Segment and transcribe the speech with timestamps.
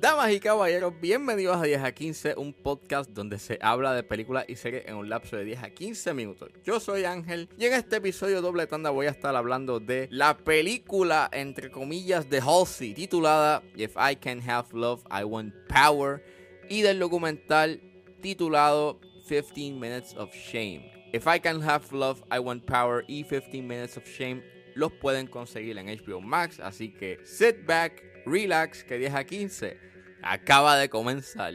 [0.00, 4.44] Damas y caballeros, bienvenidos a 10 a 15, un podcast donde se habla de películas
[4.46, 6.50] y series en un lapso de 10 a 15 minutos.
[6.62, 10.36] Yo soy Ángel y en este episodio doble tanda voy a estar hablando de la
[10.36, 16.24] película, entre comillas, de Halsey, titulada If I Can Have Love, I Want Power,
[16.68, 17.80] y del documental
[18.20, 20.93] titulado 15 Minutes of Shame.
[21.14, 24.42] If I Can Have Love, I Want Power y 15 Minutes of Shame
[24.74, 29.78] los pueden conseguir en HBO Max, así que sit back, relax, que 10 a 15
[30.24, 31.54] acaba de comenzar.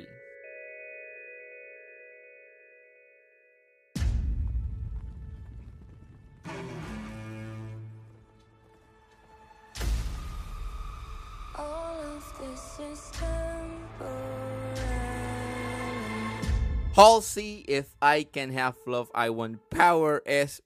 [17.00, 20.62] Halsey, If I Can Have Love, I Want Power es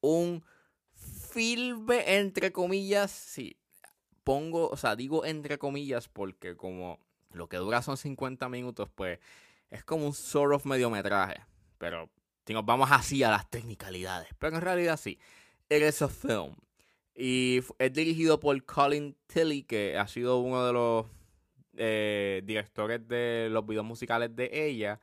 [0.00, 0.42] un
[1.30, 3.56] filme entre comillas, sí,
[4.24, 6.98] pongo, o sea, digo entre comillas porque como
[7.30, 9.20] lo que dura son 50 minutos, pues
[9.70, 11.36] es como un sort of mediometraje.
[11.78, 12.10] Pero
[12.44, 14.28] si nos vamos así a las technicalidades.
[14.40, 15.20] Pero en realidad sí,
[15.68, 16.56] es un film.
[17.14, 21.06] Y es dirigido por Colin Tilley, que ha sido uno de los
[21.76, 25.00] eh, directores de los videos musicales de ella.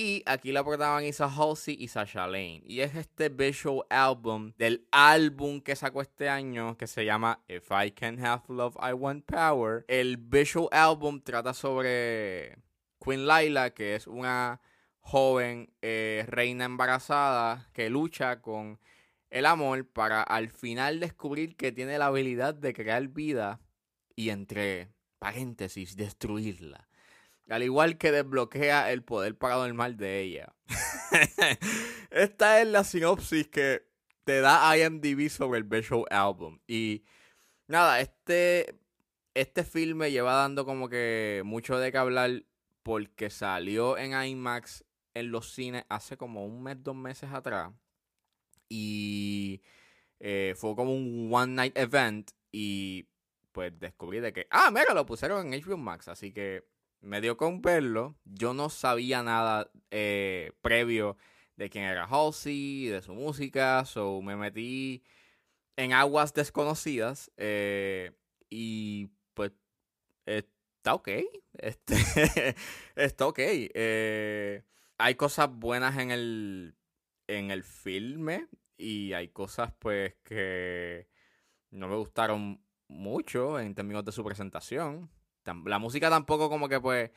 [0.00, 2.62] Y aquí la protagoniza Halsey y Sasha Lane.
[2.64, 7.68] Y es este visual album del álbum que sacó este año que se llama If
[7.72, 9.84] I Can Have Love, I Want Power.
[9.88, 12.58] El visual album trata sobre
[13.04, 14.60] Queen Laila, que es una
[15.00, 18.78] joven eh, reina embarazada que lucha con
[19.30, 23.60] el amor para al final descubrir que tiene la habilidad de crear vida
[24.14, 26.87] y entre paréntesis destruirla.
[27.48, 30.54] Al igual que desbloquea el poder paranormal de ella.
[32.10, 33.86] Esta es la sinopsis que
[34.24, 36.60] te da IMDb sobre el visual album.
[36.66, 37.04] Y
[37.66, 38.78] nada, este,
[39.34, 42.44] este filme lleva dando como que mucho de qué hablar
[42.82, 47.72] porque salió en IMAX en los cines hace como un mes, dos meses atrás.
[48.68, 49.62] Y
[50.20, 52.30] eh, fue como un one night event.
[52.52, 53.08] Y
[53.52, 56.08] pues descubrí de que, ah, mira, lo pusieron en HBO Max.
[56.08, 56.68] Así que
[57.00, 58.16] me dio con verlo.
[58.24, 61.16] Yo no sabía nada eh, previo
[61.56, 65.02] de quién era Halsey, de su música, so me metí
[65.76, 68.12] en aguas desconocidas eh,
[68.50, 69.52] y pues
[70.26, 71.08] está ok,
[71.54, 71.96] este,
[72.96, 73.38] está ok.
[73.38, 74.62] Eh,
[74.98, 76.76] hay cosas buenas en el,
[77.26, 81.08] en el filme y hay cosas pues que
[81.70, 85.10] no me gustaron mucho en términos de su presentación.
[85.54, 87.10] La música tampoco como que pues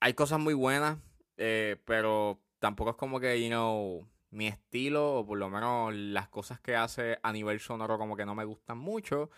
[0.00, 0.98] hay cosas muy buenas,
[1.36, 6.28] eh, pero tampoco es como que, you know, mi estilo o por lo menos las
[6.28, 9.30] cosas que hace a nivel sonoro como que no me gustan mucho.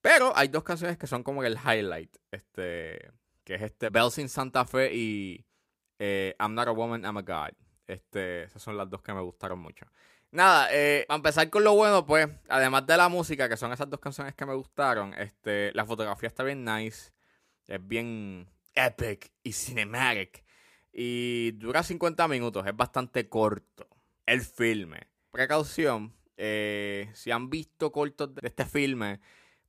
[0.00, 3.10] Pero hay dos canciones que son como el highlight, este,
[3.44, 5.44] que es este Bells in Santa Fe y
[5.98, 7.54] eh, I'm Not a Woman, I'm a God.
[7.86, 9.86] Este, esas son las dos que me gustaron mucho.
[10.32, 13.88] Nada, eh, para empezar con lo bueno, pues, además de la música, que son esas
[13.88, 17.12] dos canciones que me gustaron, este, la fotografía está bien nice.
[17.66, 20.44] Es bien epic y cinematic.
[20.92, 23.88] Y dura 50 minutos, es bastante corto.
[24.24, 25.08] El filme.
[25.30, 29.20] Precaución, eh, si han visto cortos de este filme,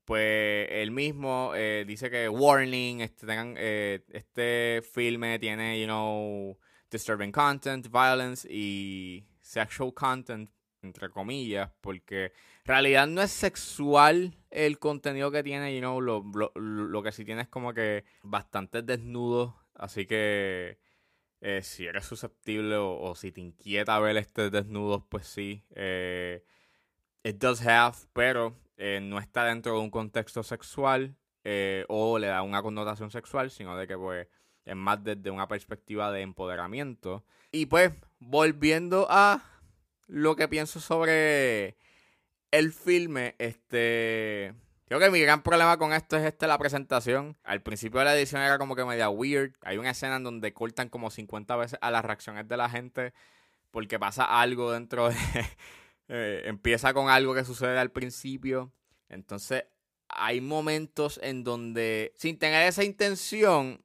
[0.06, 6.58] pues el mismo eh, dice que warning, este, tengan, eh, este filme tiene, you know,
[6.90, 10.50] disturbing content, violence y sexual content
[10.88, 16.24] entre comillas, porque en realidad no es sexual el contenido que tiene, you know, lo,
[16.56, 20.80] lo, que sí tiene es como que bastante desnudo, así que
[21.42, 26.44] eh, si eres susceptible o, si te inquieta ver este desnudo, pues sí, eh,
[27.24, 31.16] it does have, pero eh, no está dentro de un contexto sexual
[31.88, 34.28] o le da una connotación sexual, sino de que pues
[34.68, 37.24] es más desde una perspectiva de empoderamiento.
[37.52, 39.42] Y pues, volviendo a
[40.08, 41.78] lo que pienso sobre
[42.52, 44.54] el filme, este...
[44.86, 47.38] Creo que mi gran problema con esto es este, la presentación.
[47.44, 49.54] Al principio de la edición era como que media weird.
[49.62, 53.14] Hay una escena en donde cortan como 50 veces a las reacciones de la gente
[53.72, 55.16] porque pasa algo dentro de...
[56.10, 58.72] Eh, empieza con algo que sucede al principio.
[59.10, 59.66] Entonces,
[60.08, 63.84] hay momentos en donde, sin tener esa intención,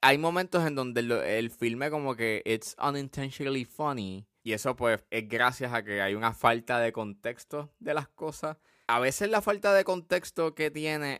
[0.00, 1.00] hay momentos en donde
[1.36, 6.14] el filme como que it's unintentionally funny y eso pues es gracias a que hay
[6.14, 8.58] una falta de contexto de las cosas.
[8.86, 11.18] A veces la falta de contexto que tiene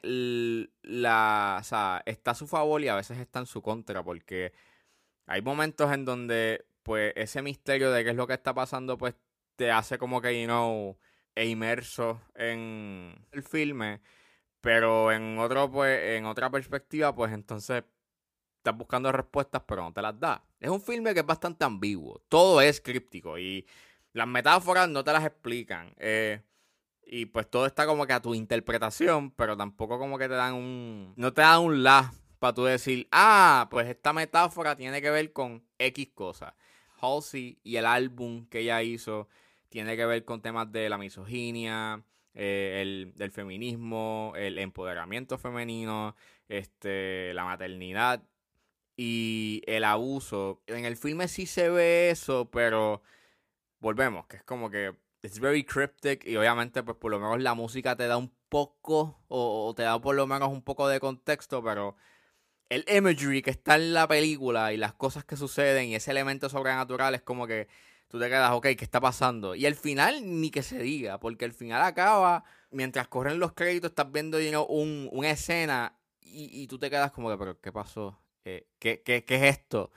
[0.82, 4.52] la, o sea, está a su favor y a veces está en su contra porque
[5.26, 9.14] hay momentos en donde pues ese misterio de qué es lo que está pasando pues
[9.56, 10.98] te hace como que, you know,
[11.34, 14.00] e inmerso en el filme,
[14.60, 17.84] pero en otro, pues, en otra perspectiva, pues entonces
[18.64, 20.42] estás buscando respuestas, pero no te las da.
[20.58, 22.22] Es un filme que es bastante ambiguo.
[22.30, 23.66] Todo es críptico y
[24.14, 25.92] las metáforas no te las explican.
[25.98, 26.40] Eh,
[27.04, 30.54] y pues todo está como que a tu interpretación, pero tampoco como que te dan
[30.54, 31.12] un...
[31.16, 35.32] No te dan un la para tú decir, ah, pues esta metáfora tiene que ver
[35.32, 36.54] con X cosas.
[37.00, 39.28] Halsey y el álbum que ella hizo
[39.68, 42.02] tiene que ver con temas de la misoginia,
[42.32, 46.16] eh, el, del feminismo, el empoderamiento femenino,
[46.48, 48.22] este, la maternidad
[48.96, 50.62] y el abuso.
[50.66, 53.02] En el filme sí se ve eso, pero
[53.80, 57.54] volvemos, que es como que it's very cryptic y obviamente pues por lo menos la
[57.54, 61.62] música te da un poco o, te da por lo menos un poco de contexto,
[61.62, 61.96] pero
[62.68, 66.48] el imagery que está en la película y las cosas que suceden y ese elemento
[66.48, 67.68] sobrenatural es como que
[68.08, 69.54] tú te quedas, ok, ¿qué está pasando?
[69.54, 73.90] Y al final ni que se diga, porque al final acaba, mientras corren los créditos
[73.90, 74.38] estás viendo
[74.68, 78.18] un, una escena y, tú te quedas como que, pero ¿qué pasó?
[78.44, 79.90] ¿Qué, qué, qué, qué es esto?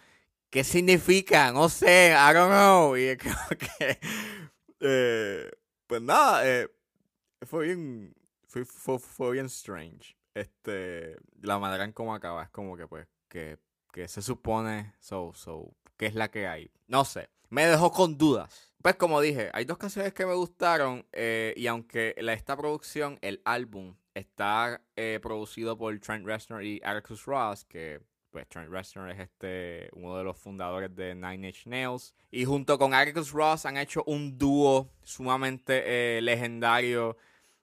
[0.49, 1.51] ¿Qué significa?
[1.51, 2.95] No sé, I don't know.
[2.95, 3.99] Y es como que
[4.79, 5.51] eh,
[5.85, 6.69] pues nada, eh,
[7.45, 8.15] fue bien.
[8.47, 10.15] Fue, fue, bien strange.
[10.33, 11.17] Este.
[11.41, 12.43] La manera en cómo acaba.
[12.43, 13.59] Es como que, pues, que,
[13.91, 14.93] que se supone.
[15.01, 15.75] So, so.
[15.97, 16.71] ¿Qué es la que hay?
[16.87, 17.29] No sé.
[17.49, 18.73] Me dejó con dudas.
[18.81, 21.05] Pues como dije, hay dos canciones que me gustaron.
[21.11, 24.81] Eh, y aunque esta producción, el álbum, está
[25.21, 28.01] producido por Trent Reznor y Atticus Ross, que
[28.37, 28.71] pues Trent
[29.09, 32.13] es este, uno de los fundadores de Nine Inch Nails.
[32.29, 37.17] Y junto con Atticus Ross han hecho un dúo sumamente eh, legendario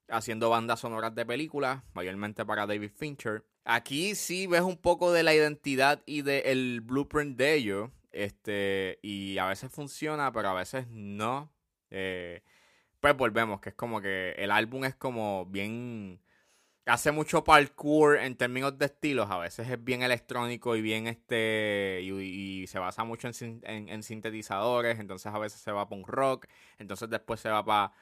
[0.09, 3.45] haciendo bandas sonoras de películas, mayormente para David Fincher.
[3.65, 7.91] Aquí sí ves un poco de la identidad y del blueprint de ellos.
[8.11, 11.53] Este, y a veces funciona, pero a veces no.
[11.91, 12.43] Eh,
[12.99, 16.21] pues volvemos, que es como que el álbum es como bien
[16.87, 19.31] hace mucho parkour en términos de estilos.
[19.31, 22.01] A veces es bien electrónico y bien este.
[22.03, 24.99] Y, se basa mucho en, sintetizadores.
[24.99, 26.47] Entonces a veces se va para un rock.
[26.79, 27.93] Entonces después se va para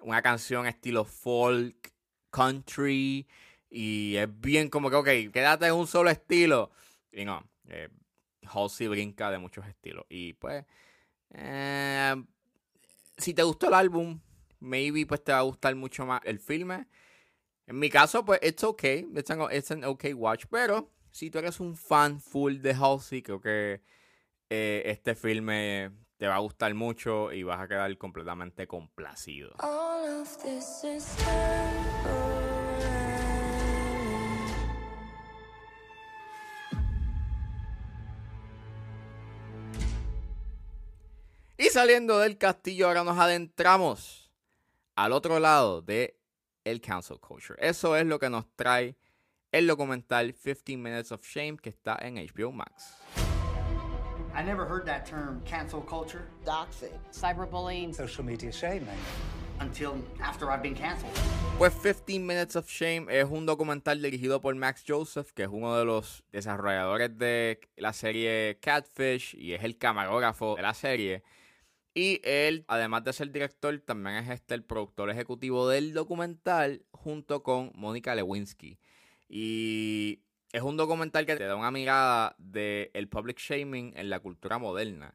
[0.00, 1.92] una canción estilo folk,
[2.30, 3.26] country.
[3.70, 6.70] Y es bien como que, ok, quédate en un solo estilo.
[7.12, 7.88] Y no, eh,
[8.42, 10.04] Halsey brinca de muchos estilos.
[10.08, 10.64] Y pues.
[11.36, 12.14] Eh,
[13.16, 14.20] si te gustó el álbum,
[14.60, 16.86] maybe pues te va a gustar mucho más el filme.
[17.66, 19.06] En mi caso, pues, it's okay.
[19.14, 20.44] It's an, it's an okay watch.
[20.50, 23.80] Pero, si tú eres un fan full de Halsey, creo que
[24.50, 29.54] eh, este filme te va a gustar mucho y vas a quedar completamente complacido.
[41.56, 44.30] Y saliendo del castillo, ahora nos adentramos
[44.96, 46.20] al otro lado de
[46.64, 47.56] el cancel culture.
[47.60, 48.96] Eso es lo que nos trae
[49.52, 52.96] el documental 15 Minutes of Shame que está en HBO Max.
[54.34, 56.26] I never heard that term, cancel culture.
[56.44, 58.88] Doxing, cyberbullying, social media shaming.
[59.60, 61.12] Until after I've been canceled.
[61.56, 65.78] Pues 15 Minutes of Shame es un documental dirigido por Max Joseph, que es uno
[65.78, 71.22] de los desarrolladores de la serie Catfish y es el camarógrafo de la serie.
[71.94, 77.44] Y él, además de ser director, también es este el productor ejecutivo del documental junto
[77.44, 78.78] con Mónica Lewinsky.
[79.28, 80.20] Y
[80.52, 84.58] es un documental que te da una mirada del el public shaming en la cultura
[84.58, 85.14] moderna.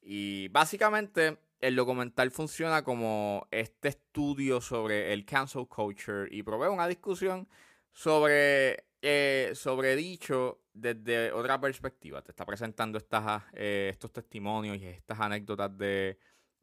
[0.00, 6.88] Y básicamente el documental funciona como este estudio sobre el cancel culture y provee una
[6.88, 7.48] discusión
[7.92, 12.22] sobre, eh, sobre dicho desde otra perspectiva.
[12.22, 16.18] Te está presentando estas, eh, estos testimonios y estas anécdotas de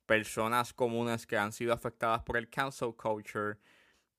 [0.06, 3.58] personas comunes que han sido afectadas por el cancel culture.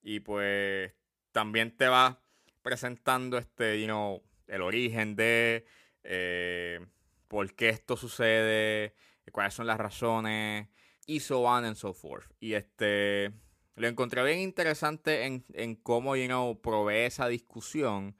[0.02, 0.92] Y pues
[1.32, 2.20] también te va
[2.62, 5.64] presentando este, you el origen de
[6.02, 6.86] eh,
[7.28, 8.94] por qué esto sucede,
[9.32, 10.68] cuáles son las razones,
[11.06, 12.26] y so on and so forth.
[12.40, 13.32] Y este
[13.80, 18.16] lo encontré bien interesante en, en cómo, you know, provee esa discusión.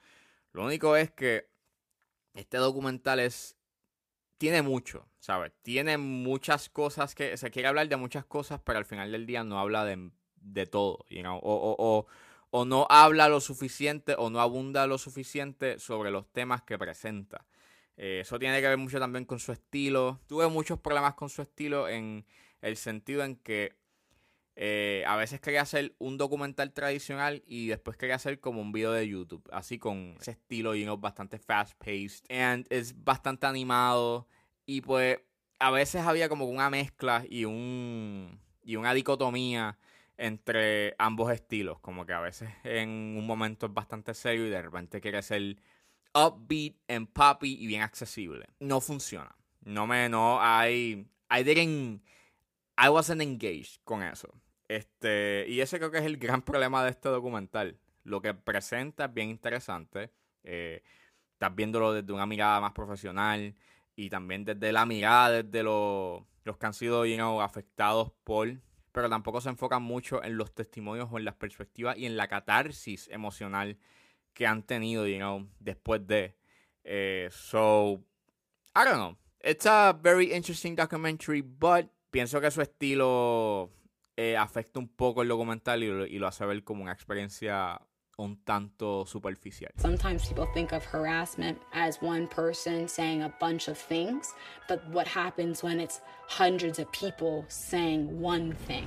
[0.52, 1.50] Lo único es que
[2.34, 3.56] este documental es
[4.38, 5.52] tiene mucho, ¿sabes?
[5.60, 9.44] Tiene muchas cosas que se quiere hablar de muchas cosas, pero al final del día
[9.44, 11.36] no habla de, de todo, you know?
[11.36, 12.06] o, o,
[12.50, 17.46] o, no habla lo suficiente o no abunda lo suficiente sobre los temas que presenta.
[17.98, 20.20] Eh, eso tiene que ver mucho también con su estilo.
[20.26, 22.24] Tuve muchos problemas con su estilo en
[22.62, 23.76] el sentido en que
[24.56, 28.92] eh, a veces quería hacer un documental tradicional y después quería hacer como un video
[28.92, 32.24] de YouTube, así con ese estilo, you know, bastante fast paced.
[32.30, 34.28] And es bastante animado.
[34.66, 35.18] Y pues
[35.58, 39.78] a veces había como una mezcla y un y una dicotomía
[40.16, 44.60] entre ambos estilos, como que a veces en un momento es bastante serio y de
[44.60, 45.56] repente quiere ser
[46.12, 48.46] upbeat and poppy y bien accesible.
[48.58, 49.34] No funciona.
[49.62, 52.02] No me no hay I didn't
[52.82, 54.32] I wasn't engaged con eso.
[54.68, 57.78] Este, y ese creo que es el gran problema de este documental.
[58.04, 60.10] Lo que presenta es bien interesante.
[60.44, 60.82] Eh,
[61.32, 63.54] estás viéndolo desde una mirada más profesional
[63.96, 68.48] y también desde la mirada desde los, los que han sido you afectados por
[68.92, 72.28] pero tampoco se enfocan mucho en los testimonios o en las perspectivas y en la
[72.28, 73.78] catarsis emocional
[74.34, 76.36] que han tenido, you know, después de.
[76.84, 78.02] Eh, so,
[78.74, 79.16] I don't know.
[79.42, 83.70] It's a very interesting documentary, but pienso que su estilo
[84.16, 87.80] eh, afecta un poco el documental y lo, y lo hace ver como una experiencia
[88.20, 89.72] un tanto superficial.
[89.78, 94.34] Sometimes people think of harassment as one person saying a bunch of things,
[94.68, 98.86] but what happens when it's hundreds of people saying one thing?